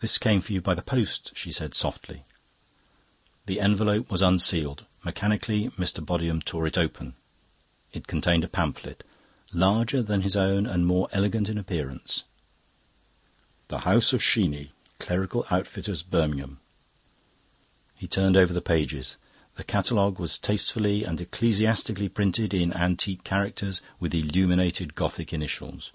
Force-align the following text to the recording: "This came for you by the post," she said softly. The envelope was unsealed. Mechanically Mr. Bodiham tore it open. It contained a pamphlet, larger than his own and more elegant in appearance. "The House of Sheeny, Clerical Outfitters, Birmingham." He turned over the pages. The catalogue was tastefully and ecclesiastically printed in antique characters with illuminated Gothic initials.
"This 0.00 0.18
came 0.18 0.40
for 0.40 0.52
you 0.52 0.60
by 0.60 0.74
the 0.74 0.82
post," 0.82 1.30
she 1.36 1.52
said 1.52 1.72
softly. 1.72 2.24
The 3.46 3.60
envelope 3.60 4.10
was 4.10 4.20
unsealed. 4.20 4.84
Mechanically 5.04 5.70
Mr. 5.78 6.04
Bodiham 6.04 6.42
tore 6.42 6.66
it 6.66 6.76
open. 6.76 7.14
It 7.92 8.08
contained 8.08 8.42
a 8.42 8.48
pamphlet, 8.48 9.04
larger 9.52 10.02
than 10.02 10.22
his 10.22 10.34
own 10.34 10.66
and 10.66 10.84
more 10.86 11.08
elegant 11.12 11.48
in 11.48 11.56
appearance. 11.56 12.24
"The 13.68 13.78
House 13.82 14.12
of 14.12 14.20
Sheeny, 14.20 14.70
Clerical 14.98 15.46
Outfitters, 15.52 16.02
Birmingham." 16.02 16.58
He 17.94 18.08
turned 18.08 18.36
over 18.36 18.52
the 18.52 18.60
pages. 18.60 19.18
The 19.54 19.62
catalogue 19.62 20.18
was 20.18 20.36
tastefully 20.36 21.04
and 21.04 21.20
ecclesiastically 21.20 22.08
printed 22.08 22.52
in 22.52 22.72
antique 22.72 23.22
characters 23.22 23.82
with 24.00 24.12
illuminated 24.16 24.96
Gothic 24.96 25.32
initials. 25.32 25.92